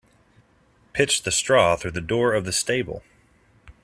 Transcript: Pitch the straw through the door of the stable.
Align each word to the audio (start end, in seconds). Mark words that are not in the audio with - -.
Pitch 0.93 1.21
the 1.21 1.31
straw 1.31 1.75
through 1.75 1.91
the 1.91 2.01
door 2.01 2.33
of 2.33 2.43
the 2.43 2.51
stable. 2.51 3.03